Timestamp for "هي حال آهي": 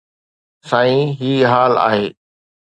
1.19-2.15